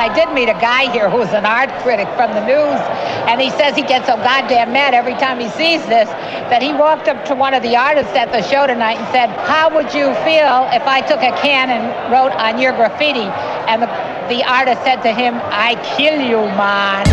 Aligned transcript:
I 0.00 0.08
did 0.14 0.32
meet 0.32 0.48
a 0.48 0.56
guy 0.56 0.90
here 0.92 1.10
who's 1.10 1.28
an 1.36 1.44
art 1.44 1.68
critic 1.84 2.08
from 2.16 2.32
the 2.32 2.40
news, 2.40 2.80
and 3.28 3.38
he 3.38 3.50
says 3.50 3.76
he 3.76 3.82
gets 3.82 4.06
so 4.06 4.16
goddamn 4.16 4.72
mad 4.72 4.94
every 4.94 5.12
time 5.12 5.38
he 5.38 5.50
sees 5.50 5.84
this 5.92 6.08
that 6.48 6.62
he 6.62 6.72
walked 6.72 7.06
up 7.06 7.22
to 7.26 7.34
one 7.34 7.52
of 7.52 7.62
the 7.62 7.76
artists 7.76 8.16
at 8.16 8.32
the 8.32 8.40
show 8.48 8.66
tonight 8.66 8.96
and 8.96 9.06
said, 9.12 9.28
"How 9.44 9.68
would 9.68 9.92
you 9.92 10.08
feel 10.24 10.64
if 10.72 10.88
I 10.88 11.04
took 11.04 11.20
a 11.20 11.36
can 11.44 11.68
and 11.68 11.84
wrote 12.10 12.32
on 12.32 12.58
your 12.58 12.72
graffiti?" 12.72 13.28
And 13.68 13.82
the, 13.82 13.88
the 14.32 14.40
artist 14.42 14.80
said 14.88 15.02
to 15.02 15.12
him, 15.12 15.36
"I 15.52 15.76
kill 15.96 16.16
you, 16.16 16.48
man." 16.56 17.04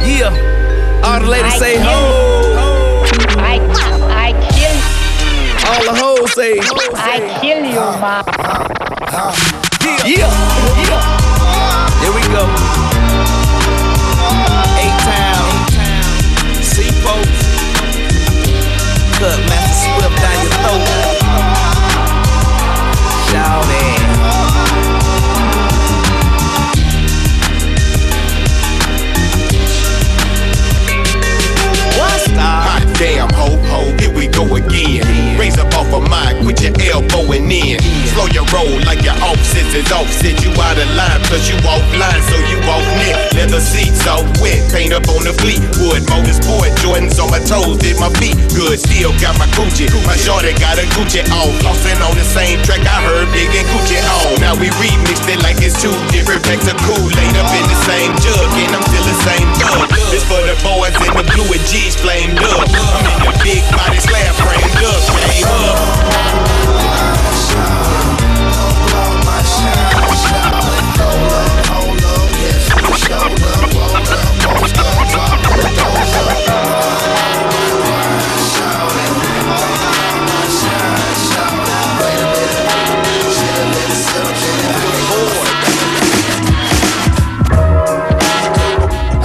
Yeah. 0.00 0.32
All 1.04 1.20
the 1.20 1.28
ladies 1.28 1.52
I 1.52 1.58
say 1.58 1.76
ho. 1.76 3.04
I 3.36 3.60
I 4.08 4.32
kill 4.56 4.76
All 5.68 5.82
the 5.84 5.96
hoes 6.00 6.32
say 6.32 6.56
I 6.96 7.20
kill 7.44 7.62
you, 7.68 7.84
man. 8.00 8.24
yeah. 10.08 10.24
Yeah. 10.88 11.19
Here 12.00 12.12
we 12.14 12.22
go. 12.32 12.44
Eight 14.80 14.96
town. 15.04 15.48
Seapost. 16.62 17.40
Cut 19.18 19.49
of 36.66 36.76
mine, 36.76 36.80
quit 36.80 36.84
your 36.84 36.92
elbowing 36.92 37.50
in. 37.50 37.80
Slow 38.12 38.26
your 38.32 38.44
roll 38.52 38.80
like 38.84 39.02
your 39.04 39.16
offsets 39.22 39.74
is 39.74 39.90
offset. 39.92 40.42
You 40.44 40.50
out 40.60 40.78
of 40.78 40.88
line, 40.96 41.20
plus 41.24 41.48
you 41.48 41.56
offline, 41.64 42.20
so 42.28 42.36
you 42.48 42.58
off 42.68 42.84
net. 42.98 43.32
Leather 43.34 43.60
seats 43.60 44.06
all 44.06 44.24
wet, 44.40 44.60
paint 44.72 44.92
up 44.92 45.08
on 45.08 45.24
the 45.24 45.32
fleet. 45.32 45.60
Wood 45.80 46.02
motorsport, 46.08 46.72
Jordans 46.80 47.18
on 47.22 47.30
my 47.30 47.40
toes, 47.40 47.78
did 47.78 47.98
my 47.98 48.10
feet. 48.20 48.36
Good, 48.52 48.80
still 48.80 49.12
got 49.20 49.38
my 49.38 49.46
Gucci. 49.56 49.88
My 50.06 50.16
shorty 50.16 50.52
got 50.58 50.78
a 50.78 50.84
Gucci 50.96 51.24
on. 51.30 51.50
Flossing 51.60 52.00
on 52.02 52.14
the 52.16 52.24
same 52.24 52.60
track 52.62 52.82
I 52.84 53.00
heard 53.04 53.28
Big 53.32 53.48
and 53.54 53.66
Gucci 53.70 53.98
on. 54.00 54.40
Now 54.40 54.54
we 54.56 54.68
remixed 54.80 55.28
it 55.28 55.40
like 55.42 55.60
it's 55.60 55.76
two 55.80 55.94
different 56.12 56.42
packs 56.44 56.68
of 56.68 56.76
Kool-Aid 56.84 57.34
up 57.36 57.50
in 57.52 57.64
the 57.68 57.78
same 57.86 58.12
jug, 58.20 58.48
and 58.58 58.72
I'm 58.74 58.84
still 58.84 59.04
the 59.04 59.18
same 59.24 59.48
thug. 59.56 59.88
This 60.10 60.24
for 60.26 60.40
the 60.42 60.56
boys 60.64 60.94
in 61.06 61.12
the 61.14 61.24
blue 61.24 61.48
and 61.48 61.64
G's 61.68 61.94
flamed 61.96 62.38
up. 62.42 62.66
I'm 62.66 63.06
in 63.06 63.18
the 63.30 63.34
big 63.44 63.62
body 63.72 64.00
slab 64.00 64.34
framed 64.34 64.82
up, 64.82 65.02
came 65.20 65.46
up. 65.46 66.49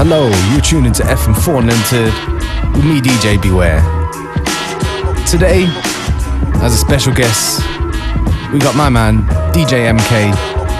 Hello, 0.07 0.29
you're 0.51 0.61
tuned 0.61 0.85
into 0.85 1.01
FM4 1.01 1.61
Unlimited 1.61 2.13
with 2.75 2.85
me, 2.85 3.01
DJ 3.01 3.41
Beware. 3.41 3.81
Today, 5.25 5.65
as 6.61 6.75
a 6.75 6.77
special 6.77 7.11
guest, 7.11 7.61
we 8.53 8.59
got 8.59 8.75
my 8.75 8.87
man, 8.87 9.23
DJ 9.51 9.89
MK, 9.89 10.31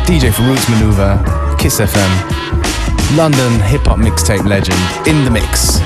DJ 0.06 0.32
for 0.32 0.44
Roots 0.44 0.70
Maneuver, 0.70 1.18
Kiss 1.58 1.80
FM, 1.80 3.18
London 3.18 3.60
hip 3.62 3.82
hop 3.86 3.98
mixtape 3.98 4.46
legend, 4.48 4.78
in 5.08 5.26
the 5.26 5.32
mix. 5.32 5.80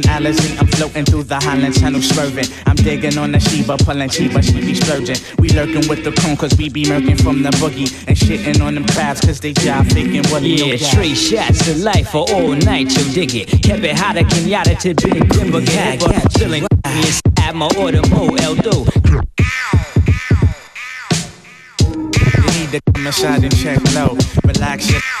Flow. 0.00 0.26
It's 0.26 0.40
raining 0.40 0.58
I'm 0.58 0.66
floating 0.68 1.04
through 1.04 1.24
the 1.24 1.36
Highland 1.36 1.78
Channel 1.78 2.00
swerving. 2.00 2.46
I'm 2.66 2.76
digging 2.76 3.18
on 3.18 3.32
the 3.32 3.40
Sheba, 3.40 3.76
pulling 3.78 4.08
Sheba, 4.08 4.42
she 4.42 4.60
be 4.60 4.74
splurging. 4.74 5.16
We 5.38 5.50
lurking 5.50 5.88
with 5.88 6.04
the 6.04 6.12
cone 6.12 6.36
cause 6.36 6.56
we 6.56 6.68
be 6.68 6.84
murking 6.84 7.20
from 7.20 7.42
the 7.42 7.50
boogie. 7.50 7.90
And 8.06 8.16
shitting 8.16 8.64
on 8.64 8.74
them 8.74 8.86
crabs 8.86 9.20
cause 9.20 9.40
they 9.40 9.52
jive 9.52 9.92
faking 9.92 10.24
what 10.30 10.42
Yeah, 10.42 10.76
straight 10.76 11.16
shots 11.16 11.64
to 11.66 11.74
life 11.76 12.08
for 12.10 12.24
all 12.30 12.54
night, 12.54 12.96
you 12.96 13.12
dig 13.12 13.34
it. 13.34 13.62
Kept 13.62 13.84
it 13.84 13.96
hotter, 13.96 14.22
Kenyatta 14.22 14.78
to 14.80 14.94
Big 14.94 15.68
yeah, 15.68 15.94
yeah. 15.94 16.20
Chilling 16.38 16.66
inside 16.84 17.54
my 17.54 17.68
order, 17.78 18.02
Mo 18.08 18.28
Eldo. 18.38 18.86
You 22.36 22.58
need 22.58 22.70
to 22.72 22.80
come 22.92 23.06
inside 23.06 23.44
and 23.44 23.56
check 23.56 23.80
low. 23.94 24.16
Relax 24.44 24.90
your. 24.90 25.11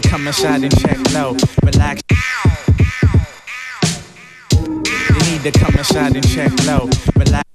To 0.00 0.08
come 0.08 0.26
inside 0.26 0.62
and 0.62 0.78
check 0.78 0.98
low. 1.12 1.36
Relax. 1.64 2.02
You 4.52 5.18
need 5.30 5.42
to 5.42 5.50
come 5.52 5.74
inside 5.76 6.14
and 6.14 6.28
check 6.28 6.52
low. 6.66 6.88
Relax. 7.16 7.47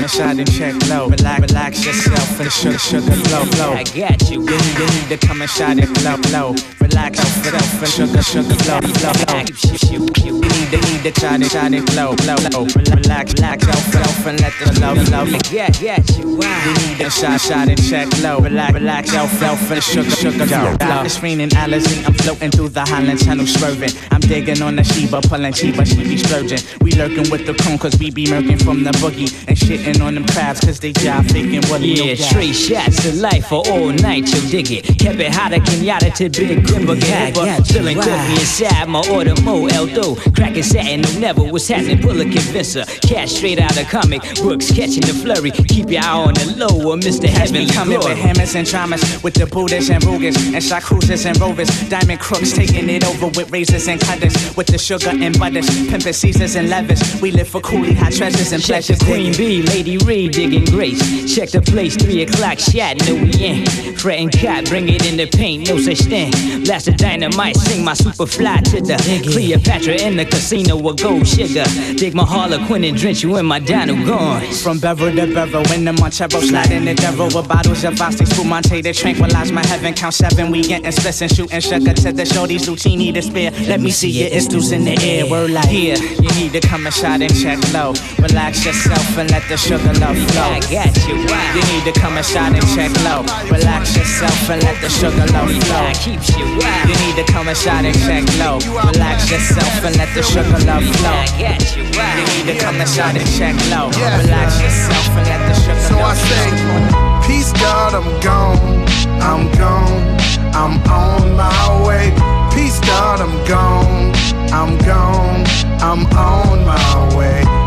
The 0.00 0.08
shine 0.08 0.38
inside 0.38 0.64
and 0.72 0.80
check 0.80 0.88
low. 0.88 1.08
Relax, 1.08 1.40
relax 1.42 1.84
yourself 1.84 2.40
and 2.40 2.46
the 2.46 2.50
sugar, 2.50 2.78
sugar 2.78 3.12
flow, 3.28 3.44
flow. 3.52 3.72
I 3.72 3.84
got 3.84 4.30
you. 4.30 4.40
You 4.40 4.56
need, 4.56 4.78
you 4.78 4.86
need 4.86 5.08
to 5.20 5.26
come 5.26 5.42
inside 5.42 5.78
and 5.78 5.98
flow, 5.98 6.16
flow. 6.16 6.54
Relax 6.80 7.18
yourself 7.18 7.82
and 7.82 7.88
sugar, 7.88 8.22
sugar 8.22 8.54
flow, 8.64 8.80
flow, 8.80 9.12
flow. 9.12 9.44
You 9.92 10.00
need, 10.00 10.72
you 10.72 10.80
need 10.80 11.02
to 11.04 11.12
try 11.12 11.36
to 11.36 11.48
try 11.48 11.68
to 11.68 11.82
flow, 11.92 12.16
flow, 12.16 12.36
flow. 12.36 12.64
Relax, 12.96 13.34
relax 13.34 13.66
yourself 13.66 14.26
and 14.26 14.40
let 14.40 14.52
the 14.58 14.72
flow, 14.72 14.94
flow. 15.04 15.24
I 15.28 15.38
got, 15.52 15.80
got 15.80 16.16
you. 16.16 16.36
Wow. 16.36 16.64
You 16.64 16.72
need 16.88 16.98
to 17.04 17.10
shine, 17.10 17.38
shine 17.38 17.68
and 17.68 17.82
check 17.88 18.08
low. 18.22 18.40
Relax, 18.40 18.72
relax 18.72 19.12
yourself 19.12 19.60
and 19.68 19.76
the 19.76 19.80
sugar, 19.80 20.10
sugar 20.10 20.46
flow. 20.46 20.76
flow. 20.80 21.02
It's 21.04 21.22
raining 21.22 21.50
Alizé. 21.50 22.06
I'm 22.06 22.14
floating 22.14 22.50
through 22.50 22.70
the 22.70 22.80
Highland 22.82 23.22
Channel 23.22 23.46
swerving. 23.46 23.90
I'm 24.10 24.20
digging 24.20 24.62
on 24.62 24.76
the 24.76 24.84
Sheba, 24.84 25.20
pulling 25.28 25.52
Sheba, 25.52 25.84
she 25.84 26.02
be 26.04 26.16
splurging. 26.16 26.60
We 26.80 26.92
lurking 26.92 27.28
with 27.30 27.44
the 27.44 27.54
cone 27.54 27.78
cause 27.78 27.98
we 27.98 28.10
be 28.10 28.24
murking 28.26 28.62
from 28.64 28.82
the 28.84 28.92
boogie. 28.92 29.28
And 29.46 29.56
shitting 29.56 29.99
on 30.00 30.14
them 30.14 30.26
crabs 30.26 30.60
cause 30.60 30.80
they 30.80 30.92
jive 30.92 31.30
faking 31.30 31.62
what 31.70 31.80
Yeah, 31.80 32.14
straight 32.14 32.54
shots 32.54 33.02
to 33.02 33.14
life 33.16 33.46
for 33.46 33.62
all 33.68 33.90
night, 33.92 34.32
you 34.32 34.40
dig 34.48 34.70
it. 34.70 34.98
Kept 34.98 35.18
it 35.18 35.32
hotter, 35.32 35.58
Kenyatta 35.58 36.14
to 36.14 36.28
Big 36.28 36.68
yeah, 37.02 37.32
yeah. 37.34 37.60
Chilling 37.60 37.96
coffee 37.96 38.32
inside 38.32 38.88
my 38.88 39.02
order, 39.10 39.34
Mo 39.42 39.68
Eldo. 39.68 40.16
Cracking 40.34 40.62
satin, 40.62 41.02
no 41.02 41.18
never 41.18 41.44
was 41.44 41.66
happening, 41.68 42.00
pull 42.00 42.20
a 42.20 42.24
convincer. 42.24 42.84
Cash 43.02 43.32
straight 43.32 43.58
out 43.58 43.76
of 43.80 43.88
comic 43.88 44.22
books, 44.42 44.70
catching 44.70 45.02
the 45.02 45.14
flurry. 45.22 45.50
Keep 45.50 45.90
your 45.90 46.02
eye 46.02 46.24
on 46.26 46.34
the 46.34 46.54
low, 46.56 46.90
or 46.90 46.96
Mr. 46.96 47.28
Heavenly 47.28 47.66
Coming 47.66 47.98
with 47.98 48.16
hammers 48.16 48.54
and 48.54 48.66
dramas, 48.66 49.22
with 49.22 49.34
the 49.34 49.46
Buddhas 49.46 49.90
and 49.90 50.02
Rugas, 50.04 50.36
and 50.54 50.62
shot 50.62 50.82
cruisers 50.82 51.26
and 51.26 51.38
rovers, 51.40 51.68
diamond 51.88 52.20
crooks 52.20 52.52
taking 52.52 52.88
it 52.88 53.04
over 53.04 53.26
with 53.28 53.50
razors 53.50 53.88
and 53.88 54.00
cutters, 54.00 54.34
with 54.56 54.66
the 54.66 54.78
sugar 54.78 55.10
and 55.10 55.38
butters, 55.38 55.68
pimping 55.88 56.12
Caesars 56.12 56.56
and 56.56 56.68
levers. 56.68 57.00
We 57.20 57.30
live 57.30 57.48
for 57.48 57.60
coolie 57.60 57.94
hot 57.94 58.12
treasures 58.12 58.52
and 58.52 58.62
Check 58.62 58.84
pleasures. 58.84 59.02
Queen 59.02 59.36
Bee, 59.36 59.62
Lady 59.80 59.96
Reed 59.96 60.32
digging 60.32 60.66
grace. 60.66 61.00
Check 61.34 61.48
the 61.52 61.62
place, 61.62 61.96
3 61.96 62.20
o'clock 62.24 62.58
shot, 62.58 62.98
no 63.06 63.14
we 63.14 63.32
in. 63.42 63.64
Fretting 63.96 64.28
cot, 64.28 64.66
bring 64.66 64.90
it 64.90 65.06
in 65.06 65.16
the 65.16 65.26
paint, 65.26 65.70
no 65.70 65.78
such 65.78 66.00
thing. 66.00 66.30
Blast 66.64 66.84
the 66.84 66.92
dynamite, 66.92 67.56
sing 67.56 67.82
my 67.82 67.94
super 67.94 68.26
fly 68.26 68.60
to 68.60 68.82
the 68.82 68.96
Cleopatra 69.24 69.94
in 69.94 70.18
the 70.18 70.26
casino 70.26 70.76
with 70.76 71.00
gold 71.02 71.26
sugar. 71.26 71.64
Dig 71.96 72.14
my 72.14 72.24
Harlequin 72.24 72.84
and 72.84 72.94
drench 72.94 73.22
you 73.22 73.38
in 73.38 73.46
my 73.46 73.58
dino 73.58 73.94
guns. 74.04 74.62
From 74.62 74.80
Bevel 74.80 75.16
to 75.16 75.32
Bevel, 75.32 75.62
when 75.70 75.86
the 75.86 75.92
Monchero 75.92 76.42
slide 76.42 76.72
in 76.72 76.84
the 76.84 76.94
devil 76.94 77.26
with 77.26 77.48
bottles 77.48 77.82
of 77.82 77.98
Asti, 77.98 78.26
Spumante 78.26 78.82
to 78.82 78.92
tranquilize 78.92 79.50
my 79.50 79.64
heaven. 79.64 79.94
Count 79.94 80.12
seven, 80.12 80.50
we 80.50 80.60
getting 80.60 80.92
splits 80.92 81.22
and 81.22 81.34
shooting 81.34 81.60
sugar 81.60 81.94
to 81.94 82.12
the 82.12 82.24
shorties, 82.24 82.68
Lucini 82.68 83.14
to 83.14 83.22
spare. 83.22 83.50
Let 83.66 83.80
me 83.80 83.90
see 83.90 84.10
your 84.10 84.28
istus 84.28 84.72
in 84.72 84.84
the 84.84 84.98
air, 85.02 85.26
word 85.26 85.50
like 85.50 85.68
here. 85.68 85.96
You 85.96 86.28
need 86.38 86.52
to 86.52 86.60
come 86.60 86.84
and 86.84 86.94
shot 86.94 87.22
and 87.22 87.34
check 87.34 87.58
low. 87.72 87.94
Relax 88.18 88.66
yourself 88.66 89.16
and 89.16 89.30
let 89.30 89.48
the 89.48 89.69
sugar 89.70 89.94
love 90.02 90.18
flow. 90.34 90.50
I 90.50 90.58
got 90.66 90.90
you. 91.06 91.14
Wow. 91.30 91.54
You 91.54 91.62
need 91.70 91.84
to 91.86 91.94
come 91.94 92.18
and 92.18 92.26
shine 92.26 92.54
and 92.58 92.66
check 92.74 92.90
low. 93.06 93.22
Relax 93.46 93.94
yourself 93.94 94.50
and 94.50 94.58
let 94.66 94.74
the 94.82 94.90
sugar 94.90 95.26
love 95.30 95.46
flow. 95.62 95.86
I 95.86 95.94
keeps 95.94 96.34
you. 96.34 96.42
Wow. 96.58 96.90
You 96.90 96.96
need 97.06 97.14
to 97.22 97.26
come 97.30 97.46
and 97.46 97.56
shine 97.56 97.86
and 97.86 97.94
check 98.02 98.26
low. 98.42 98.58
Relax 98.90 99.30
yourself 99.30 99.70
and 99.86 99.94
let 99.96 100.10
the 100.14 100.22
sugar 100.26 100.58
love 100.66 100.82
flow. 100.98 101.14
I 101.14 101.26
got 101.38 101.62
you. 101.76 101.86
Wow. 101.94 102.18
You 102.18 102.24
need 102.34 102.46
to 102.50 102.56
come 102.58 102.82
and 102.82 102.90
shine 102.90 103.14
and 103.14 103.30
check 103.38 103.54
low. 103.70 103.94
Relax 103.94 104.58
yourself 104.58 105.06
and 105.14 105.26
let 105.30 105.40
the 105.46 105.54
sugar 105.62 105.86
So 105.86 105.94
I 105.94 106.02
love 106.02 106.18
say, 106.18 106.50
flow. 106.50 107.22
Peace 107.30 107.52
God, 107.54 107.94
I'm 107.94 108.10
gone, 108.26 108.82
I'm 109.22 109.46
gone, 109.54 110.02
I'm 110.50 110.74
on 110.90 111.36
my 111.38 111.86
way. 111.86 112.10
Peace 112.50 112.80
God, 112.80 113.20
I'm 113.22 113.38
gone, 113.46 114.10
I'm 114.50 114.74
gone, 114.82 115.46
I'm 115.78 116.02
on 116.18 116.66
my 116.66 117.16
way. 117.16 117.59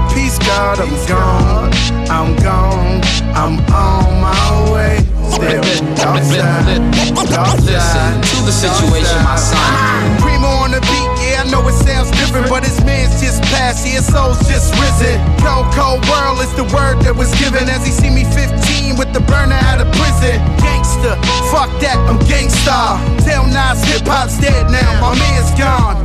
God, 0.54 0.80
I'm 0.80 0.94
gone, 1.08 1.74
I'm 2.14 2.36
gone, 2.36 3.02
I'm 3.34 3.58
on 3.74 4.22
my 4.22 4.72
way. 4.72 5.00
Still, 5.34 5.66
outside, 6.06 6.78
outside. 7.34 8.24
to 8.24 8.38
the 8.46 8.52
situation, 8.52 9.18
my 9.24 9.36
son. 9.36 10.22
Primo 10.22 10.48
on 10.62 10.72
the 10.72 10.82
beat, 10.82 11.13
know 11.54 11.62
it 11.70 11.78
sounds 11.86 12.10
different, 12.18 12.50
but 12.50 12.66
his 12.66 12.82
man's 12.82 13.22
just 13.22 13.38
passed, 13.54 13.86
his 13.86 14.10
soul's 14.10 14.42
just 14.50 14.74
risen. 14.82 15.22
Cold, 15.38 15.70
cold 15.78 16.02
world 16.10 16.42
is 16.42 16.50
the 16.58 16.66
word 16.74 16.98
that 17.06 17.14
was 17.14 17.30
given 17.38 17.70
as 17.70 17.86
he 17.86 17.94
see 17.94 18.10
me 18.10 18.26
15 18.34 18.98
with 18.98 19.14
the 19.14 19.22
burner 19.30 19.62
out 19.70 19.78
of 19.78 19.86
prison. 19.94 20.42
Gangster, 20.58 21.14
fuck 21.54 21.70
that, 21.86 22.02
I'm 22.10 22.18
gangsta. 22.26 22.98
Tell 23.22 23.46
Nas 23.46 23.86
hip 23.86 24.02
hop's 24.10 24.42
dead 24.42 24.66
now, 24.74 24.98
my 24.98 25.14
man's 25.14 25.54
gone. 25.54 26.02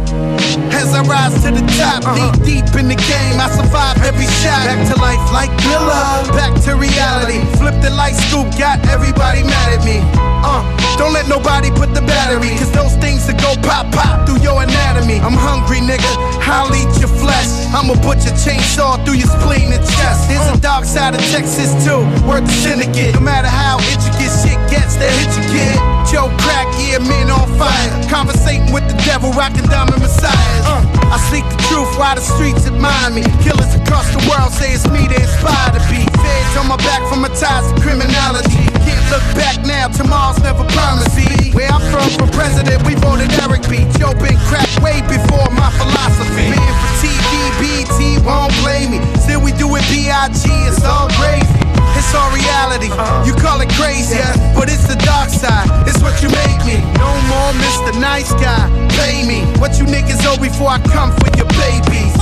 As 0.77 0.93
I 0.93 1.01
rise 1.09 1.41
to 1.45 1.51
the 1.57 1.65
top, 1.81 2.05
uh-huh. 2.05 2.37
deep, 2.45 2.69
deep 2.69 2.77
in 2.77 2.93
the 2.93 3.01
game, 3.09 3.41
I 3.41 3.49
survive 3.49 3.97
every 4.05 4.29
shot. 4.45 4.69
Back 4.69 4.85
to 4.93 4.97
life 5.01 5.25
like 5.33 5.53
Billa, 5.65 6.29
back 6.37 6.53
to 6.69 6.77
reality. 6.77 7.41
Flip 7.57 7.81
the 7.81 7.91
light 7.97 8.21
scoop, 8.29 8.53
got 8.61 8.85
everybody 8.93 9.41
mad 9.49 9.81
at 9.81 9.83
me. 9.85 10.28
Uh, 10.49 10.65
don't 10.97 11.13
let 11.13 11.29
nobody 11.29 11.69
put 11.71 11.93
the 11.93 12.01
battery, 12.01 12.57
cause 12.57 12.73
those 12.73 12.97
things 12.97 13.27
that 13.29 13.37
go 13.37 13.53
pop, 13.61 13.93
pop 13.93 14.25
through 14.25 14.41
your 14.41 14.57
anatomy. 14.65 15.21
I'm 15.21 15.37
hungry, 15.37 15.85
nigga, 15.85 16.09
I'll 16.49 16.73
eat 16.73 16.89
your 16.97 17.13
flesh. 17.21 17.53
I'ma 17.77 18.01
put 18.01 18.25
your 18.25 18.33
chainsaw 18.33 18.97
through 19.05 19.21
your 19.21 19.29
spleen 19.29 19.69
and 19.77 19.85
chest. 19.85 20.33
There's 20.33 20.49
a 20.49 20.57
dark 20.61 20.89
side 20.89 21.13
of 21.15 21.21
Texas 21.29 21.69
too, 21.85 22.01
worth 22.25 22.49
the 22.49 22.57
syndicate. 22.65 23.13
No 23.15 23.21
matter 23.21 23.53
how 23.53 23.77
intricate 23.93 24.33
shit 24.41 24.59
gets, 24.71 24.97
they 24.97 25.11
hit 25.11 25.33
you, 25.37 25.45
kid. 25.53 25.77
Joe 26.09 26.33
crack, 26.41 26.69
yeah, 26.81 27.01
men 27.01 27.29
on 27.29 27.49
fire. 27.61 27.89
Conversating 28.09 28.73
with 28.73 28.87
the 28.89 28.97
devil, 29.05 29.33
rocking 29.33 29.65
diamond 29.69 30.01
messiahs. 30.01 30.65
Uh, 30.65 30.81
I 31.13 31.17
seek 31.29 31.45
the 31.45 31.59
truth 31.69 31.91
while 32.01 32.17
the 32.17 32.25
streets 32.25 32.65
admire 32.65 33.11
me. 33.13 33.25
Killers 33.45 33.73
across 33.77 34.09
the 34.13 34.23
world 34.29 34.53
say 34.53 34.73
it's 34.73 34.89
me 34.89 35.05
they 35.09 35.21
inspire 35.21 35.73
to 35.77 35.83
be. 35.93 36.01
Feds 36.21 36.55
on 36.57 36.69
my 36.69 36.81
back 36.81 37.05
from 37.09 37.21
my 37.25 37.33
ties 37.37 37.69
to 37.69 37.77
criminality. 37.81 38.65
Can't 38.85 39.05
look 39.13 39.25
back 39.37 39.61
now, 39.69 39.89
tomorrow's 39.89 40.41
never 40.41 40.65
promised. 40.73 41.13
See, 41.13 41.53
where 41.53 41.69
I'm 41.69 41.85
from 41.93 42.09
for 42.17 42.29
president, 42.33 42.81
we 42.89 42.95
voted 42.97 43.29
Eric 43.45 43.69
B. 43.69 43.85
Joe 44.01 44.17
been 44.17 44.39
cracked 44.49 44.81
way 44.81 45.05
before 45.09 45.49
my 45.53 45.69
philosophy. 45.77 46.57
Man 46.57 46.73
for 46.81 46.93
TV, 47.05 47.29
BT 47.61 48.25
won't 48.25 48.53
blame 48.65 48.97
me. 48.97 49.01
Still 49.21 49.45
we 49.45 49.53
do 49.61 49.69
it 49.77 49.85
B.I.G. 49.93 50.41
It's 50.69 50.85
all 50.85 51.09
crazy. 51.21 51.59
It's 51.99 52.15
all 52.15 52.31
reality. 52.33 52.89
You 53.29 53.35
call 53.37 53.61
it 53.61 53.69
crazy, 53.77 54.17
but 54.59 54.67
it's 54.69 54.87
the 54.91 54.99
dark 55.07 55.31
side. 55.31 55.71
It's 55.87 56.03
what 56.03 56.19
you 56.23 56.29
make 56.35 56.59
me. 56.67 56.83
No 56.99 57.11
more 57.31 57.51
Mr. 57.63 57.95
Nice 58.01 58.33
Guy. 58.35 58.67
Pay 58.99 59.23
me 59.27 59.47
what 59.63 59.79
you 59.79 59.87
niggas 59.87 60.21
owe 60.27 60.37
before 60.43 60.71
I 60.71 60.81
come 60.91 61.15
for 61.23 61.31
your 61.39 61.47
babies. 61.55 62.15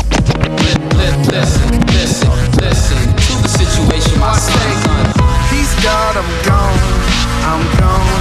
Li- 0.62 0.76
li- 1.00 1.16
Listen, 1.32 1.80
listen, 1.96 2.30
listen 2.60 3.00
to 3.26 3.32
the 3.42 3.48
situation, 3.48 4.20
my 4.20 4.36
son. 4.36 4.68
Peace 5.50 5.74
God, 5.82 6.16
I'm 6.20 6.30
gone. 6.44 6.80
I'm 7.50 7.62
gone. 7.80 8.20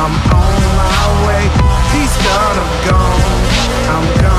I'm 0.00 0.14
on 0.38 0.60
my 0.78 1.02
way. 1.26 1.44
Peace 1.92 2.16
God, 2.22 2.54
I'm 2.62 2.72
gone. 2.88 3.22
I'm 3.94 4.22
gone. 4.22 4.37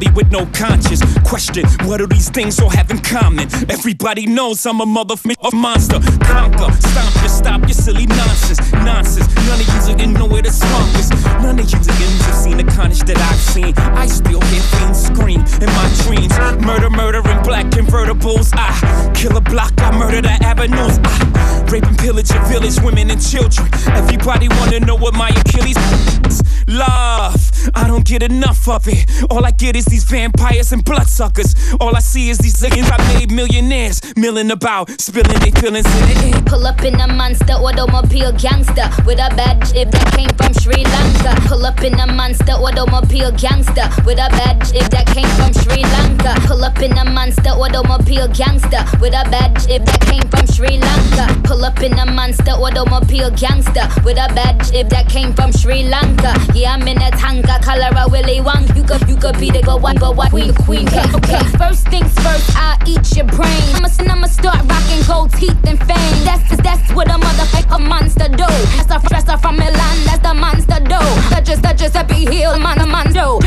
Zombie 0.00 0.14
with 0.16 0.30
no 0.30 0.49
what 1.90 1.98
do 1.98 2.06
these 2.06 2.30
things 2.30 2.60
all 2.60 2.70
have 2.70 2.88
in 2.92 3.00
common? 3.00 3.48
Everybody 3.68 4.24
knows 4.24 4.64
I'm 4.64 4.80
a 4.80 4.86
motherfucking 4.86 5.52
monster. 5.52 5.98
Conquer, 6.24 6.70
stomp 6.78 7.14
your, 7.16 7.28
stop 7.28 7.60
your 7.62 7.70
silly 7.70 8.06
nonsense. 8.06 8.72
Nonsense, 8.72 9.26
none 9.34 9.60
of 9.60 9.66
you 9.66 9.96
didn't 9.96 10.14
know 10.14 10.26
where 10.26 10.40
the 10.40 10.52
swamp 10.52 10.94
is. 10.94 11.10
None 11.42 11.58
of 11.58 11.68
you 11.68 11.78
didn't 11.80 12.20
have 12.22 12.36
seen 12.36 12.58
the 12.58 12.64
carnage 12.64 13.00
that 13.00 13.18
I've 13.18 13.40
seen. 13.40 13.74
I 13.76 14.06
still 14.06 14.40
hear 14.40 14.62
fiends 14.78 15.02
scream 15.02 15.40
in 15.40 15.66
my 15.66 15.88
dreams. 16.06 16.32
Murder, 16.64 16.90
murder 16.90 17.28
in 17.28 17.42
black 17.42 17.66
convertibles. 17.66 18.52
Ah, 18.54 19.08
I 19.08 19.12
kill 19.12 19.36
a 19.36 19.40
block, 19.40 19.72
I 19.78 19.90
murder 19.98 20.22
the 20.22 20.30
avenues. 20.30 21.00
I 21.02 21.66
rape 21.72 21.86
and 21.86 21.98
pillage 21.98 22.30
your 22.30 22.44
village, 22.44 22.80
women 22.82 23.10
and 23.10 23.20
children. 23.20 23.68
Everybody 23.88 24.48
wanna 24.48 24.78
know 24.78 24.94
what 24.94 25.14
my 25.14 25.30
Achilles 25.30 25.76
is. 26.26 26.40
Love, 26.68 27.50
I 27.74 27.88
don't 27.88 28.04
get 28.04 28.22
enough 28.22 28.68
of 28.68 28.86
it. 28.86 29.10
All 29.28 29.44
I 29.44 29.50
get 29.50 29.74
is 29.74 29.86
these 29.86 30.04
vampires 30.04 30.72
and 30.72 30.84
bloodsuckers. 30.84 31.54
All 31.80 31.96
I 31.96 32.00
see 32.00 32.28
is 32.28 32.36
these 32.36 32.60
niggas 32.60 32.92
I 32.92 32.98
made 33.14 33.32
millionaires, 33.32 34.02
milling 34.14 34.50
about, 34.50 35.00
spilling 35.00 35.40
their 35.40 35.52
feelings 35.52 35.86
in 35.86 36.02
the 36.12 36.36
air. 36.36 36.42
Pull 36.44 36.66
up 36.66 36.84
in 36.84 37.00
a 37.00 37.08
monster 37.08 37.54
automobile 37.54 38.32
gangster 38.32 38.84
with 39.06 39.18
a 39.18 39.32
bad 39.34 39.64
jib 39.64 39.90
that 39.90 40.12
came 40.12 40.28
from 40.36 40.52
Sri 40.52 40.84
Lanka. 40.84 41.40
Pull 41.48 41.64
up 41.64 41.80
in 41.82 41.98
a 41.98 42.06
monster 42.12 42.52
automobile 42.52 43.32
gangster 43.32 43.88
with 44.04 44.20
a 44.20 44.28
bad 44.36 44.60
jib 44.68 44.92
that 44.92 45.06
came 45.16 45.30
from 45.40 45.54
Sri 45.56 45.80
Lanka. 45.80 46.36
Pull 46.46 46.62
up 46.64 46.76
in 46.82 46.92
a 46.98 47.04
monster 47.08 47.48
automobile 47.48 48.28
gangster 48.28 48.84
with 49.00 49.16
a 49.16 49.24
bad 49.32 49.56
jib 49.64 49.80
that 49.88 50.04
came 50.04 50.28
from 50.28 50.46
Sri 50.52 50.76
Lanka. 50.76 51.32
Pull 51.48 51.64
up 51.64 51.80
in 51.80 51.96
a 51.96 52.04
monster 52.12 52.60
automobile 52.60 53.30
gangster 53.40 53.88
with 54.04 54.20
a 54.20 54.28
bad 54.36 54.60
jib 54.68 54.90
that 54.90 55.08
came 55.08 55.32
from 55.32 55.50
Sri 55.50 55.84
Lanka. 55.84 56.36
Yeah, 56.52 56.76
I'm 56.76 56.86
in 56.86 57.00
a 57.00 57.10
tanka, 57.16 57.56
color 57.64 57.88
a 57.96 58.04
Willy 58.04 58.42
Wong. 58.42 58.68
You 58.76 58.84
could, 58.84 59.08
you 59.08 59.16
could 59.16 59.40
be 59.40 59.50
the 59.50 59.62
go 59.62 59.76
one, 59.80 59.96
go 59.96 60.10
one, 60.12 60.28
queen, 60.28 60.52
queen. 60.68 60.86
Okay, 60.88 61.08
okay. 61.16 61.40
First 61.70 61.86
things 61.86 62.12
first, 62.14 62.50
I'll 62.56 62.76
eat 62.84 63.14
your 63.14 63.26
brain. 63.26 63.62
I'ma, 63.76 63.86
I'ma 64.00 64.26
start 64.26 64.58
rocking 64.66 65.06
gold 65.06 65.30
teeth 65.34 65.56
and 65.68 65.78
fame. 65.78 66.24
That's, 66.26 66.56
that's 66.64 66.92
what 66.94 67.06
a 67.06 67.12
motherfucker 67.12 67.86
monster 67.86 68.26
do. 68.26 68.50
That's 68.74 68.90
a 68.90 68.98
dresser 69.08 69.38
from 69.38 69.54
Milan, 69.54 69.96
that's 70.04 70.18
the 70.18 70.34
monster 70.34 70.80
do. 70.80 70.98
Touches, 71.30 71.60
touches, 71.60 71.92
happy 71.92 72.26
heel, 72.26 72.58
man, 72.58 72.80
a 72.80 72.86
man 72.88 73.12
do. 73.12 73.38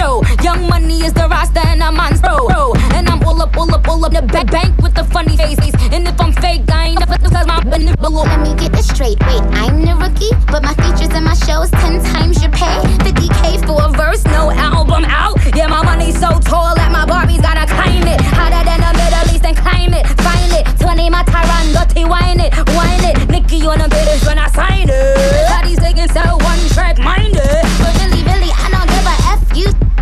Young 0.41 0.69
money 0.69 1.03
is 1.03 1.11
the 1.11 1.27
roster 1.27 1.67
and 1.67 1.83
a 1.83 1.91
monster. 1.91 2.29
do. 2.29 2.71
And 2.95 3.09
I'm 3.09 3.21
all 3.23 3.41
up, 3.41 3.57
all 3.57 3.75
up, 3.75 3.85
all 3.89 4.05
up 4.05 4.13
the 4.13 4.21
bank, 4.21 4.51
bank 4.51 4.77
with 4.77 4.93
the 4.93 5.03
funny 5.03 5.35
face. 5.35 5.59
And 5.91 6.07
if 6.07 6.17
I'm 6.21 6.31
fake, 6.31 6.63
I 6.71 6.95
ain't 6.95 6.99
never 7.01 7.17
cause 7.17 7.33
my 7.45 7.59
below. 8.03 8.23
Let 8.23 8.39
me 8.39 8.55
get 8.55 8.71
this 8.71 8.87
straight. 8.87 9.19
Wait, 9.27 9.43
I'm 9.59 9.81
the 9.81 9.95
rookie, 9.95 10.31
but 10.51 10.63
my 10.63 10.73
features 10.75 11.13
and 11.13 11.25
my 11.25 11.33
shows 11.33 11.71
ten 11.71 12.03
times 12.03 12.41
your 12.41 12.51
pay. 12.51 12.79
50k 13.03 13.65
for 13.65 13.83
a 13.83 13.89
verse, 13.91 14.23
no 14.25 14.51
album 14.51 15.05
out. 15.05 15.37
Yeah, 15.55 15.67
my 15.67 15.83
money's 15.83 16.19
so 16.19 16.39
tall 16.39 16.75
that 16.75 16.91
my 16.91 17.05
Barbies 17.05 17.41
gotta 17.41 17.65
climb 17.73 18.07
it. 18.07 18.12
Hotter 18.21 18.63
than 18.65 18.79
the 18.81 18.91
Middle 18.97 19.35
East 19.35 19.45
and 19.45 19.57
climb 19.57 19.93
it. 19.93 20.05
Find 20.21 20.51
it. 20.53 20.65
20 20.79 21.09
my 21.09 21.23
Tyron, 21.23 21.73
dirty 21.73 22.05
wine 22.05 22.39
it, 22.39 22.53
wine 22.75 23.03
it. 23.03 23.29
Nicky 23.29 23.65
on 23.65 23.79
the 23.79 23.85
bitch 23.85 24.25
when 24.27 24.37
I 24.37 24.47
sign 24.49 24.89
it. 24.89 25.49
Bodies 25.49 25.79
taking 25.79 26.09
so 26.09 26.37
one 26.37 26.59
track 26.69 26.99
minded. 26.99 27.63
But 27.81 27.93
really, 28.01 28.23
really, 28.23 28.51
I 28.51 28.69
don't 28.71 28.89
give 28.89 29.05
a 29.05 29.15
F 29.33 29.57
you. 29.57 29.92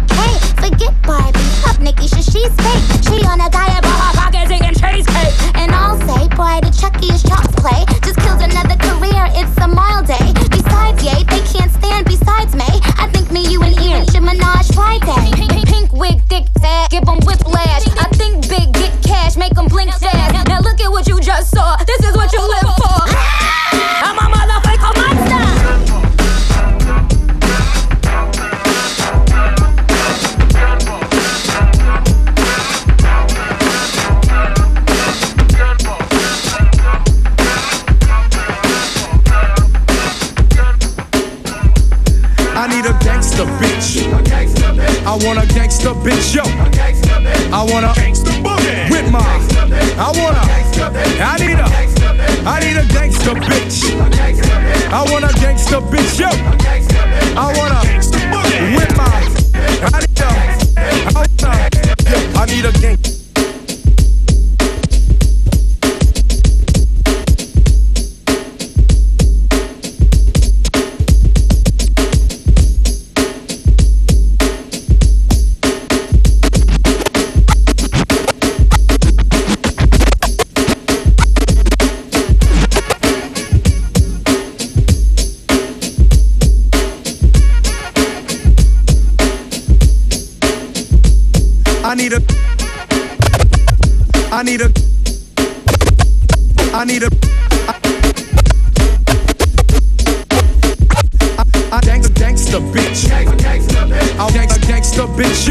bitch. 102.72 103.10
I 103.12 104.24
want 104.24 104.52
a 104.52 104.60
gangsta 104.66 105.08
bitch. 105.16 105.50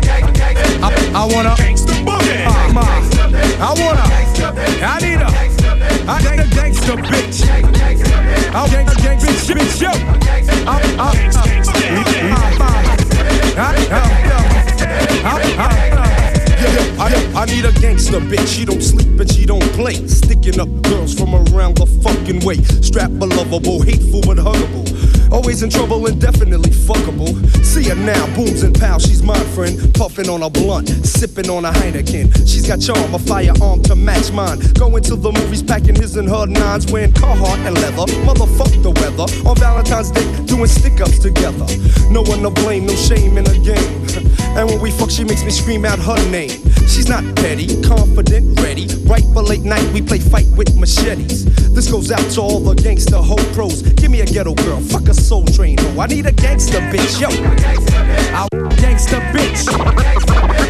I 0.82 1.24
want 1.26 1.46
a 1.46 1.50
gangsta 1.60 1.94
boogie. 2.04 2.44
Ah, 2.46 2.72
ah. 2.76 3.00
I 3.60 3.74
want 3.80 3.98
a. 3.98 4.06
I 4.84 4.98
need 5.00 5.20
a. 5.20 5.28
I 6.08 6.18
need 6.22 6.40
a 6.40 6.46
gangsta 6.54 6.94
bitch. 6.96 7.38
I 8.54 8.62
want 8.62 8.88
a 8.88 8.94
gangsta 9.02 9.54
bitch. 9.54 9.80
Yo. 9.80 9.90
I'm 10.66 10.82
I'm 11.00 11.16
I'm 11.34 11.60
I 17.40 17.44
need 17.46 17.64
a 17.64 17.72
gangster 17.80 18.20
bitch. 18.20 18.46
She 18.46 18.64
don't 18.64 18.82
sleep 18.82 19.18
and 19.18 19.30
she 19.30 19.46
don't 19.46 19.72
play. 19.72 19.94
Sticking 20.06 20.60
up 20.60 20.68
girls 20.82 21.14
from 21.14 21.34
around 21.34 21.76
the 21.76 21.86
fucking 21.86 22.44
way. 22.44 22.56
Strap 22.82 23.10
lovable, 23.12 23.80
hateful 23.82 24.20
but 24.20 24.36
huggable. 24.36 24.99
Always 25.32 25.62
in 25.62 25.70
trouble 25.70 26.06
and 26.06 26.20
definitely 26.20 26.70
fuckable. 26.70 27.30
See 27.64 27.88
her 27.88 27.94
now, 27.94 28.26
booms 28.34 28.62
and 28.62 28.78
pals, 28.78 29.04
she's 29.04 29.22
my 29.22 29.38
friend. 29.54 29.92
Puffing 29.94 30.28
on 30.28 30.42
a 30.42 30.50
blunt, 30.50 30.88
sipping 30.88 31.48
on 31.48 31.64
a 31.64 31.70
Heineken. 31.70 32.34
She's 32.48 32.66
got 32.66 32.80
charm, 32.80 33.14
a 33.14 33.18
firearm 33.18 33.82
to 33.84 33.94
match 33.94 34.32
mine. 34.32 34.58
Going 34.74 35.02
to 35.04 35.16
the 35.16 35.32
movies, 35.32 35.62
packing 35.62 35.94
his 35.94 36.16
and 36.16 36.28
her 36.28 36.46
nines, 36.46 36.90
wearing 36.90 37.12
Carhartt 37.12 37.58
and 37.66 37.74
leather. 37.76 38.12
Motherfuck 38.26 38.82
the 38.82 38.90
weather. 38.90 39.48
On 39.48 39.56
Valentine's 39.56 40.10
Day, 40.10 40.26
doing 40.46 40.66
stick 40.66 41.00
ups 41.00 41.18
together. 41.18 41.66
No 42.10 42.22
one 42.22 42.42
to 42.42 42.50
blame, 42.50 42.86
no 42.86 42.94
shame 42.94 43.38
in 43.38 43.44
the 43.44 43.58
game. 43.58 43.99
And 44.16 44.68
when 44.68 44.80
we 44.80 44.90
fuck, 44.90 45.10
she 45.10 45.24
makes 45.24 45.44
me 45.44 45.50
scream 45.50 45.84
out 45.84 45.98
her 45.98 46.30
name. 46.30 46.50
She's 46.88 47.08
not 47.08 47.24
petty, 47.36 47.80
confident, 47.82 48.60
ready. 48.60 48.86
Right 49.04 49.24
for 49.32 49.42
late 49.42 49.62
night, 49.62 49.84
we 49.92 50.02
play 50.02 50.18
fight 50.18 50.46
with 50.56 50.76
machetes. 50.76 51.44
This 51.72 51.90
goes 51.90 52.10
out 52.10 52.30
to 52.32 52.40
all 52.40 52.60
the 52.60 52.74
gangster 52.74 53.16
hoe 53.16 53.36
pros. 53.54 53.82
Give 53.82 54.10
me 54.10 54.20
a 54.20 54.26
ghetto 54.26 54.54
girl, 54.54 54.80
fuck 54.80 55.08
a 55.08 55.14
soul 55.14 55.44
train 55.46 55.78
hoe. 55.78 56.00
I 56.00 56.06
need 56.06 56.26
a 56.26 56.32
gangster 56.32 56.80
bitch, 56.92 57.20
yo. 57.20 57.28
I 57.30 58.48
gangster 58.76 59.20
bitch. 59.32 59.68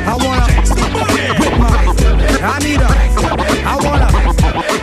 I 0.07 0.17
want 0.17 0.41
a 0.41 1.41
with 1.41 1.59
my. 1.59 1.80
I 2.43 2.59
need 2.61 2.81
a. 2.81 2.89
I 3.67 3.77
want 3.85 4.03
a. 4.03 4.09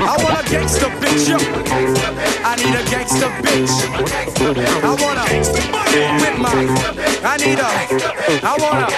I 0.03 0.15
want 0.23 0.39
a 0.39 0.43
gangster 0.49 0.89
bitch. 1.01 1.25
I 2.43 2.55
need 2.55 2.75
a 2.75 2.83
gangster 2.89 3.29
bitch. 3.41 3.73
I 4.83 4.89
want 5.01 5.17
a 5.17 5.25
with 6.21 6.37
my. 6.39 6.53
I 7.23 7.37
need 7.37 7.59
a. 7.59 7.69
I 8.43 8.55
want 8.59 8.97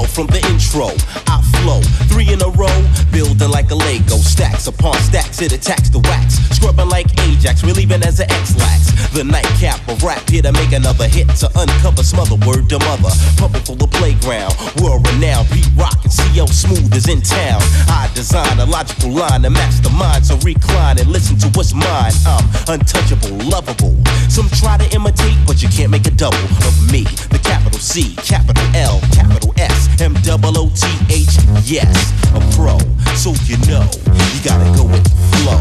From 0.00 0.26
the 0.28 0.40
intro. 0.48 0.88
I 1.28 1.44
flow 1.60 1.82
three 2.08 2.32
in 2.32 2.40
a 2.40 2.48
row, 2.56 2.72
building 3.12 3.50
like 3.50 3.70
a 3.70 3.74
Lego. 3.74 4.16
Stacks 4.16 4.66
upon 4.66 4.96
stacks, 5.04 5.42
it 5.42 5.52
attacks 5.52 5.90
the 5.90 5.98
wax. 6.00 6.40
Scrubbing 6.56 6.88
like 6.88 7.12
Ajax, 7.28 7.62
relieving 7.62 8.02
as 8.02 8.18
an 8.18 8.30
X-Lax. 8.32 9.12
The 9.12 9.24
nightcap 9.24 9.86
of 9.88 10.02
rap 10.02 10.24
here 10.30 10.40
to 10.42 10.52
make 10.52 10.72
another 10.72 11.06
hit 11.06 11.28
to 11.44 11.50
uncover 11.60 12.02
smother 12.02 12.36
word 12.48 12.70
to 12.70 12.78
mother. 12.88 13.12
Pumping 13.36 13.60
for 13.68 13.76
the 13.76 13.86
playground, 13.86 14.56
world 14.80 15.04
renowned. 15.12 15.50
Beat 15.52 15.68
rock 15.76 16.00
and 16.02 16.12
CL 16.12 16.48
Smooth 16.48 16.94
is 16.96 17.08
in 17.08 17.20
town. 17.20 17.60
I 17.92 18.08
design 18.14 18.58
a 18.60 18.64
logical 18.64 19.10
line 19.12 19.42
to 19.42 19.50
match 19.50 19.76
the 19.84 19.90
mind, 19.90 20.24
so 20.24 20.40
recline 20.40 20.98
and 20.98 21.08
listen 21.12 21.36
to 21.44 21.48
what's 21.52 21.74
mine. 21.74 22.16
I'm 22.24 22.48
untouchable, 22.80 23.36
lovable. 23.44 23.92
Some 24.32 24.48
try 24.56 24.78
to 24.80 24.88
imitate, 24.96 25.36
but 25.46 25.60
you 25.60 25.68
can't 25.68 25.90
make 25.90 26.06
a 26.06 26.14
double 26.16 26.48
of 26.64 26.74
me. 26.88 27.04
The 27.28 27.40
capital 27.44 27.78
C, 27.78 28.16
capital 28.24 28.64
L, 28.72 29.00
capital 29.12 29.52
S, 29.58 29.81
M 30.00 30.14
double 30.22 30.58
O 30.58 30.70
T 30.70 30.86
H. 31.10 31.38
Yes, 31.64 32.12
a 32.34 32.40
pro, 32.54 32.78
so 33.16 33.32
you 33.46 33.56
know 33.68 33.86
you 34.32 34.40
gotta 34.44 34.68
go 34.76 34.84
with 34.84 35.06
flow. 35.32 35.60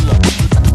First 0.00 0.69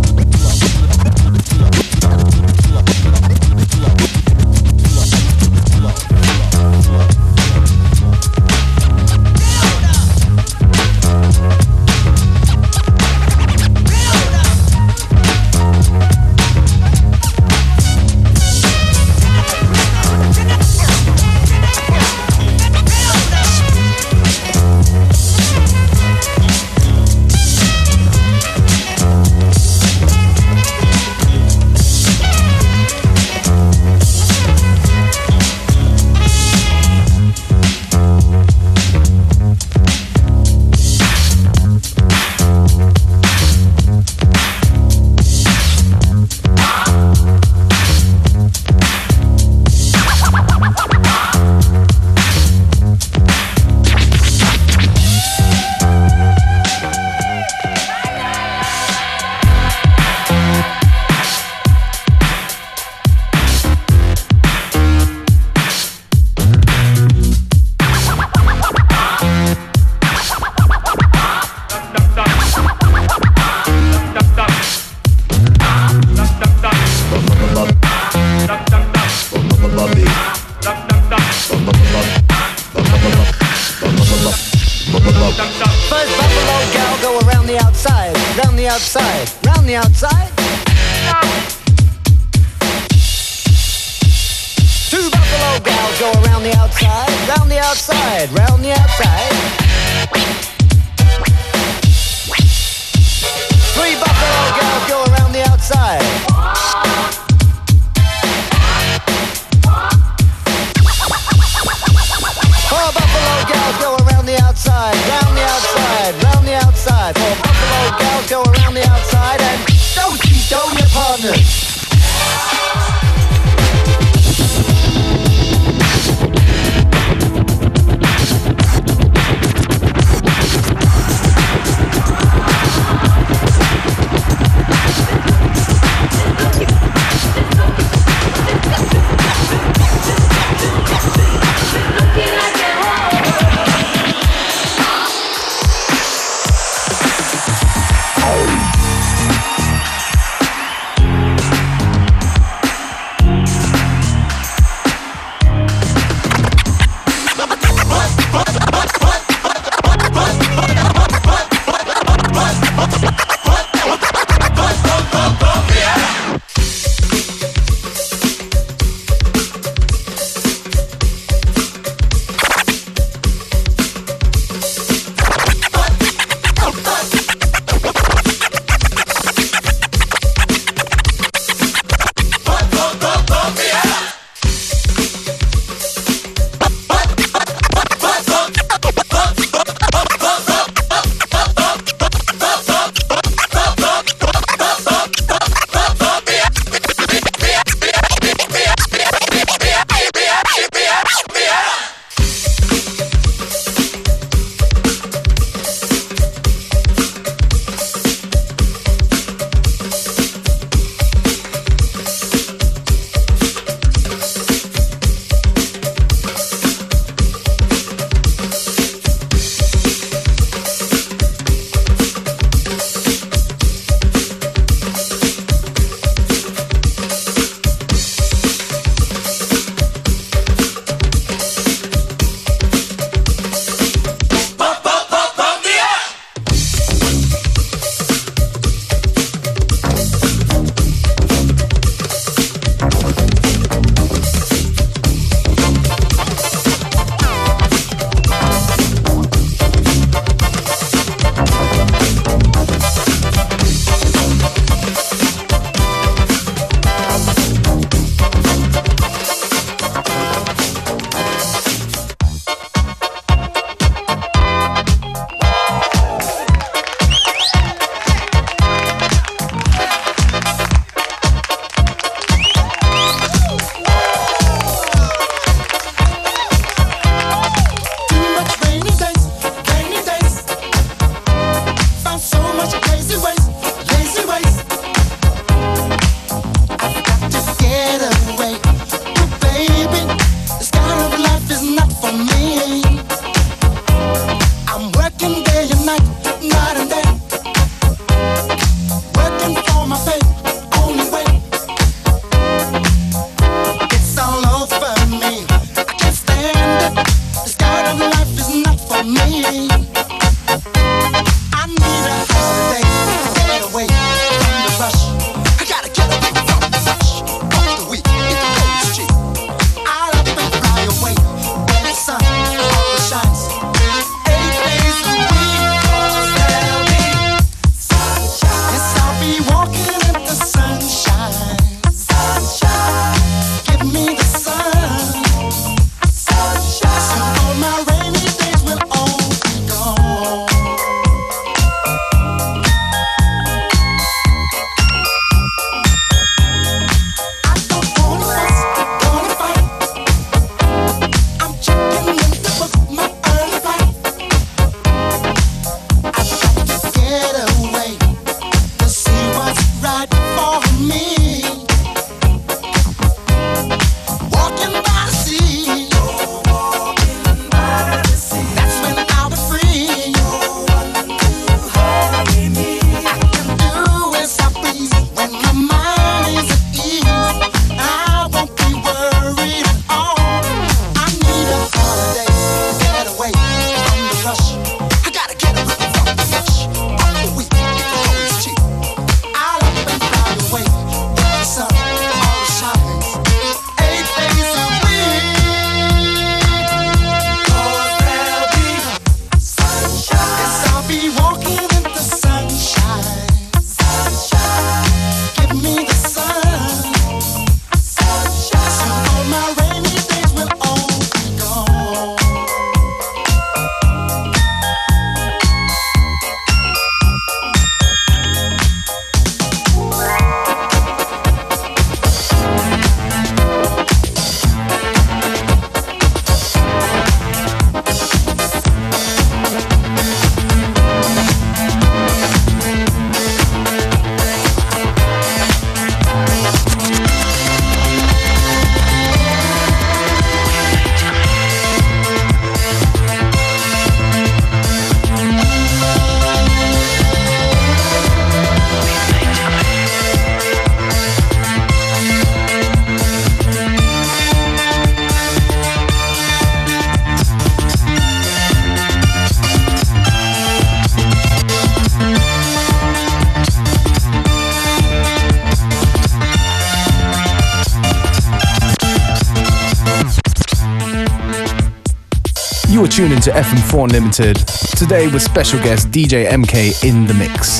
You're 472.86 472.92
tuning 472.92 473.20
to 473.22 473.32
FM4 473.32 473.86
Unlimited. 473.86 474.36
Today 474.78 475.08
with 475.08 475.24
special 475.24 475.60
guest 475.60 475.90
DJ 475.90 476.28
MK 476.28 476.84
in 476.84 477.08
the 477.08 477.16
mix. 477.16 477.60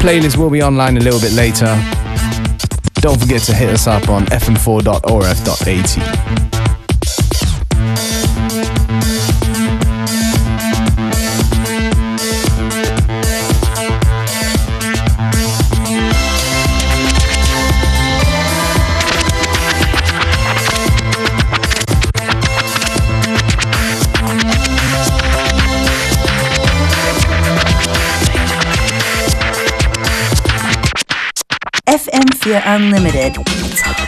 Playlist 0.00 0.36
will 0.36 0.48
be 0.48 0.62
online 0.62 0.96
a 0.96 1.00
little 1.00 1.18
bit 1.18 1.32
later. 1.32 1.66
Don't 3.00 3.18
forget 3.18 3.42
to 3.42 3.52
hit 3.52 3.70
us 3.70 3.88
up 3.88 4.08
on 4.08 4.26
fm4.orf.at. 4.26 6.55
FM4 32.46 32.62
Unlimited. 32.64 34.05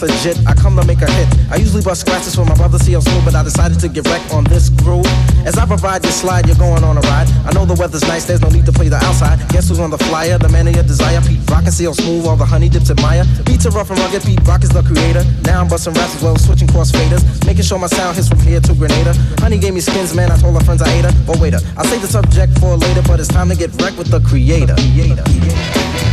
the 0.00 0.06
legit. 0.08 0.36
I 0.48 0.54
come 0.54 0.76
to 0.76 0.84
make 0.86 1.02
a 1.02 1.10
hit. 1.10 1.28
I 1.50 1.56
usually 1.56 1.82
bust 1.82 2.00
scratches 2.00 2.34
for 2.34 2.44
my 2.44 2.54
brother 2.54 2.78
CL 2.78 3.02
Smooth, 3.02 3.24
but 3.24 3.34
I 3.34 3.44
decided 3.44 3.78
to 3.80 3.88
get 3.88 4.08
wrecked 4.08 4.32
on 4.32 4.44
this 4.44 4.70
groove. 4.70 5.06
As 5.44 5.56
I 5.58 5.66
provide 5.66 6.02
your 6.02 6.12
slide, 6.12 6.46
you're 6.46 6.56
going 6.56 6.82
on 6.84 6.96
a 6.96 7.00
ride. 7.12 7.28
I 7.44 7.52
know 7.52 7.64
the 7.64 7.74
weather's 7.74 8.02
nice, 8.08 8.24
there's 8.24 8.40
no 8.40 8.48
need 8.48 8.66
to 8.66 8.72
play 8.72 8.88
the 8.88 8.96
outside. 8.96 9.38
Guess 9.50 9.68
who's 9.68 9.78
on 9.78 9.90
the 9.90 9.98
flyer? 9.98 10.38
The 10.38 10.48
man 10.48 10.68
of 10.68 10.74
your 10.74 10.84
desire. 10.84 11.20
Pete 11.20 11.40
Rock 11.50 11.64
and 11.64 11.74
CL 11.74 11.94
Smooth 11.94 12.26
all 12.26 12.36
the 12.36 12.44
honey 12.44 12.68
dips 12.68 12.90
admire. 12.90 13.24
Beats 13.44 13.66
are 13.66 13.70
rough 13.70 13.90
and 13.90 13.98
rugged, 14.00 14.22
Pete 14.22 14.40
Rock 14.46 14.62
is 14.62 14.70
the 14.70 14.82
creator. 14.82 15.24
Now 15.44 15.60
I'm 15.60 15.68
busting 15.68 15.94
raps 15.94 16.16
as 16.16 16.22
well, 16.22 16.36
switching 16.36 16.68
cross 16.68 16.90
faders. 16.90 17.22
Making 17.44 17.64
sure 17.64 17.78
my 17.78 17.88
sound 17.88 18.16
hits 18.16 18.28
from 18.28 18.40
here 18.40 18.60
to 18.60 18.74
Grenada. 18.74 19.14
Honey 19.38 19.58
gave 19.58 19.74
me 19.74 19.80
skins, 19.80 20.14
man, 20.14 20.32
I 20.32 20.36
told 20.38 20.54
her 20.54 20.64
friends 20.64 20.82
I 20.82 20.90
ate 20.92 21.04
her. 21.04 21.12
But 21.26 21.38
wait, 21.40 21.54
I'll 21.54 21.84
save 21.84 22.02
the 22.02 22.08
subject 22.08 22.58
for 22.58 22.76
later, 22.76 23.02
but 23.06 23.20
it's 23.20 23.28
time 23.28 23.48
to 23.48 23.56
get 23.56 23.70
wrecked 23.80 23.98
with 23.98 24.08
the 24.08 24.20
creator. 24.20 24.74
creator. 24.74 25.24
Well, 25.26 26.09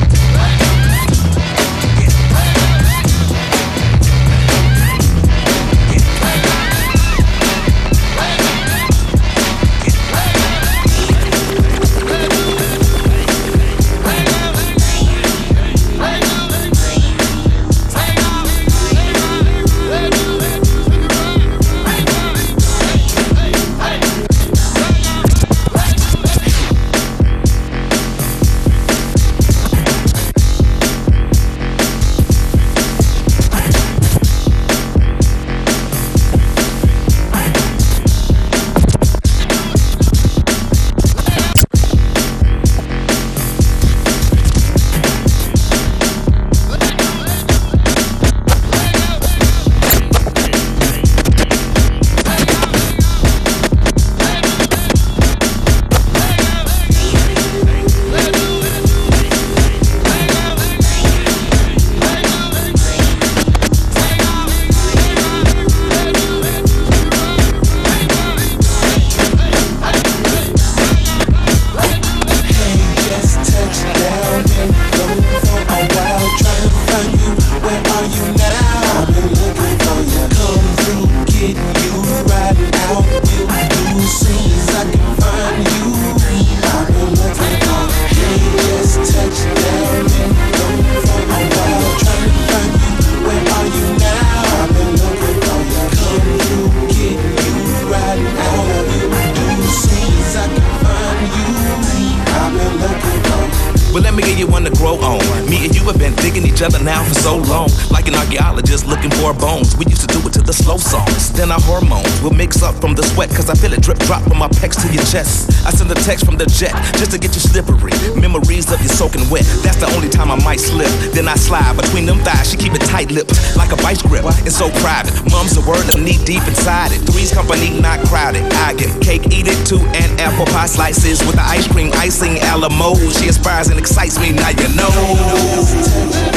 icing 131.93 132.39
Alamo. 132.39 132.95
She 133.09 133.27
inspires 133.27 133.69
and 133.69 133.79
excites 133.79 134.19
me, 134.19 134.31
now 134.31 134.49
you 134.49 134.67
know. 134.75 136.36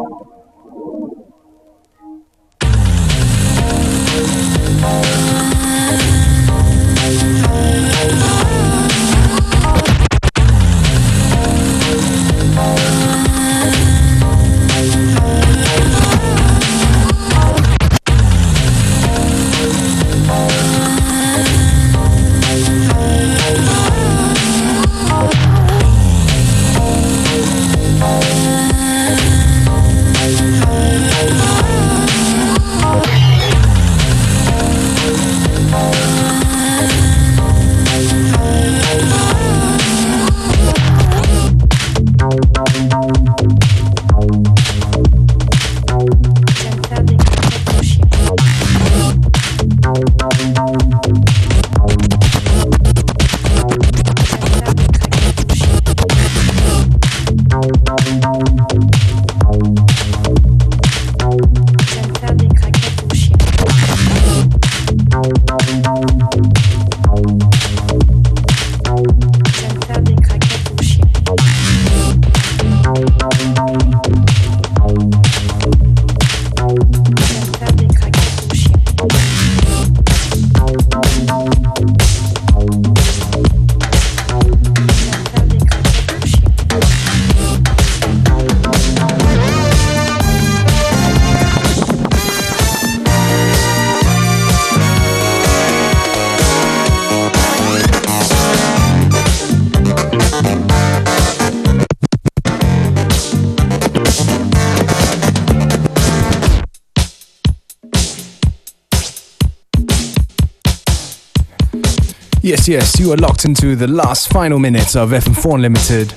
Yes, 112.61 112.67
yes, 112.67 112.99
you 112.99 113.11
are 113.11 113.17
locked 113.17 113.43
into 113.45 113.75
the 113.75 113.87
last 113.87 114.31
final 114.31 114.59
minutes 114.59 114.95
of 114.95 115.09
FM4 115.09 115.55
Unlimited 115.55 116.13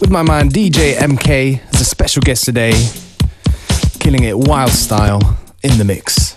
with 0.00 0.12
my 0.12 0.22
man 0.22 0.48
DJ 0.48 0.94
MK 0.94 1.60
as 1.74 1.80
a 1.80 1.84
special 1.84 2.22
guest 2.22 2.44
today, 2.44 2.70
killing 3.98 4.22
it 4.22 4.38
wild 4.38 4.70
style 4.70 5.18
in 5.64 5.76
the 5.76 5.84
mix. 5.84 6.36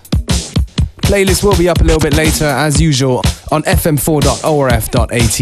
Playlist 1.04 1.44
will 1.44 1.56
be 1.56 1.70
up 1.70 1.80
a 1.80 1.84
little 1.84 2.00
bit 2.00 2.16
later, 2.16 2.46
as 2.46 2.82
usual, 2.82 3.22
on 3.52 3.62
fm4.orf.at. 3.62 5.40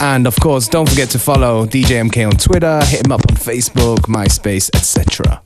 And 0.00 0.26
of 0.26 0.34
course, 0.40 0.66
don't 0.66 0.88
forget 0.88 1.08
to 1.10 1.20
follow 1.20 1.66
DJ 1.66 2.02
MK 2.10 2.26
on 2.26 2.32
Twitter, 2.36 2.84
hit 2.84 3.06
him 3.06 3.12
up 3.12 3.20
on 3.30 3.36
Facebook, 3.36 4.08
MySpace, 4.08 4.74
etc. 4.74 5.40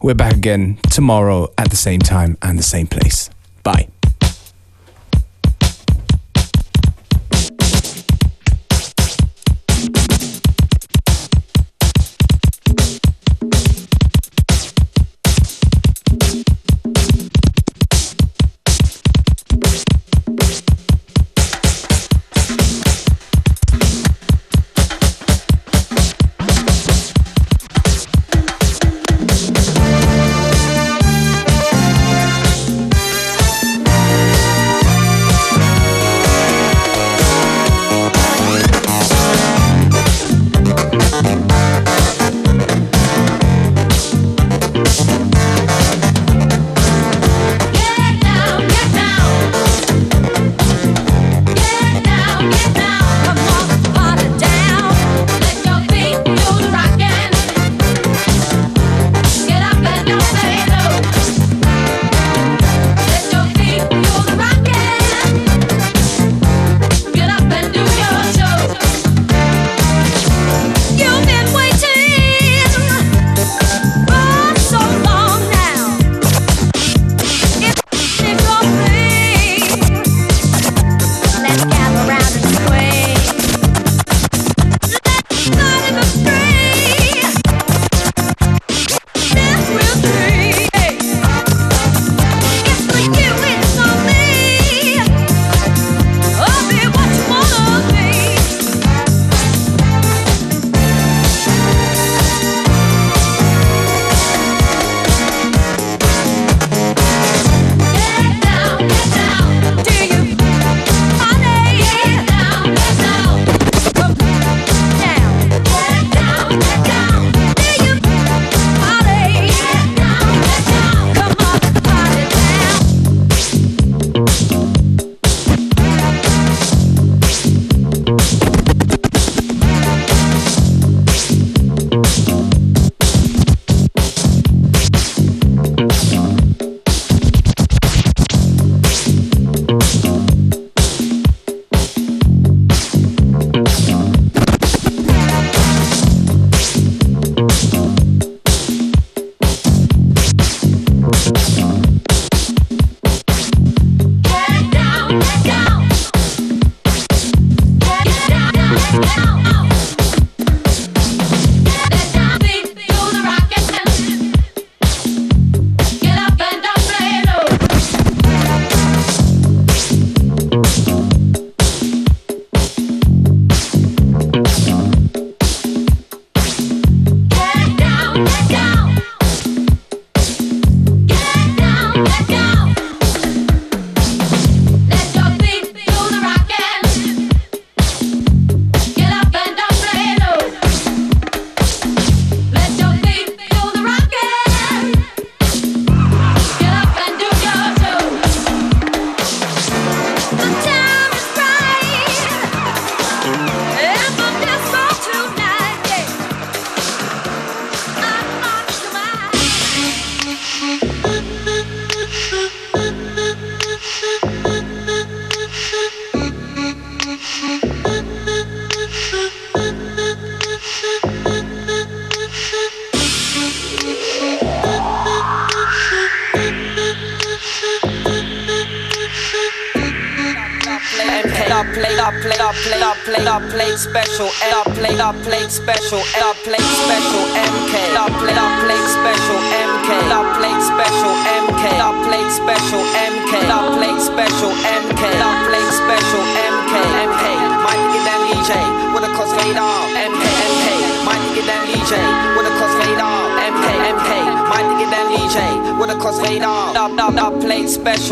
We're 0.00 0.14
back 0.14 0.34
again 0.34 0.78
tomorrow 0.92 1.52
at 1.58 1.70
the 1.70 1.76
same 1.76 1.98
time 1.98 2.38
and 2.42 2.56
the 2.56 2.62
same 2.62 2.86
place. 2.86 3.28
Bye. 3.64 3.88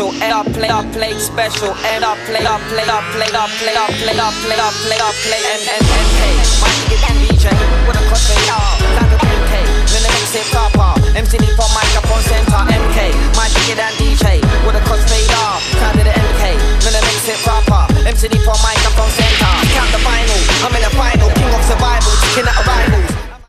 special, 0.01 0.23
and 0.23 0.33
I 0.33 0.41
play, 0.53 0.69
I 0.69 0.81
play 0.93 1.13
special, 1.19 1.73
and 1.93 2.03
I 2.03 2.17
play, 2.25 2.41
I 2.41 2.57
play, 2.69 2.85
I 2.85 2.97
play, 3.13 3.29
I 3.29 3.45
play, 3.61 3.75
I 3.77 3.85
play, 4.01 4.17
I 4.17 4.29
play, 4.41 4.57
I 4.57 4.69
play, 4.81 4.97
I 4.97 5.09
play, 5.21 5.41
and 5.53 5.61
and 5.61 5.85
and 5.85 6.09
hey, 6.17 6.35
my 6.57 6.69
nigga 6.73 6.97
can 7.05 7.17
DJ 7.21 7.45
with 7.85 7.99
a 7.99 8.03
cut 8.09 8.21
they 8.25 8.41
are, 8.49 8.73
like 8.97 9.13
a 9.13 9.17
MK, 9.21 9.53
then 9.93 10.01
the 10.01 10.09
mixtape 10.17 10.49
car 10.49 10.69
bar, 10.73 10.95
MTD 11.13 11.45
for 11.53 11.69
microphone 11.77 12.23
center, 12.25 12.61
MK, 12.65 12.99
my 13.37 13.45
nigga 13.53 13.77
and 13.77 13.95
DJ 14.01 14.41
with 14.65 14.79
a 14.79 14.81
cut 14.89 15.01
they 15.05 15.25
are, 15.37 15.57
kind 15.77 15.97
of 16.01 16.05
the 16.09 16.13
MK, 16.13 16.43
then 16.81 16.93
the 16.97 17.01
mixtape 17.05 17.41
car 17.45 17.61
bar, 17.69 17.85
MTD 18.01 18.41
for 18.41 18.57
microphone 18.65 19.11
center, 19.13 19.53
count 19.75 19.89
the 19.93 20.01
final, 20.01 20.39
I'm 20.65 20.73
in 20.73 20.81
the 20.81 20.93
final, 20.97 21.29
king 21.37 21.51
of 21.53 21.61
survival, 21.69 22.13
kicking 22.25 22.49
out 22.49 22.57
arrivals. 22.65 23.10